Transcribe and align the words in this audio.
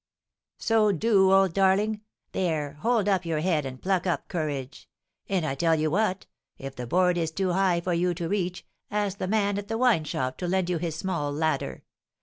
'""So 0.57 0.91
do, 0.91 1.31
old 1.31 1.53
darling! 1.53 2.01
There, 2.31 2.73
hold 2.79 3.07
up 3.07 3.23
your 3.23 3.41
head 3.41 3.67
and 3.67 3.79
pluck 3.79 4.07
up 4.07 4.27
courage! 4.29 4.89
And 5.29 5.45
I 5.45 5.53
tell 5.53 5.75
you 5.75 5.91
what, 5.91 6.25
if 6.57 6.75
the 6.75 6.87
board 6.87 7.19
is 7.19 7.29
too 7.29 7.51
high 7.51 7.81
for 7.81 7.93
you 7.93 8.15
to 8.15 8.27
reach, 8.27 8.65
ask 8.89 9.19
the 9.19 9.27
man 9.27 9.59
at 9.59 9.67
the 9.67 9.77
wine 9.77 10.05
shop 10.05 10.37
to 10.39 10.47
lend 10.47 10.71
you 10.71 10.79
his 10.79 10.95
small 10.95 11.31
ladder. 11.31 11.83